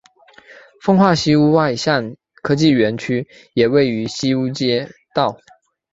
[0.81, 5.37] 奉化西坞外向科技园区也位于西坞街道。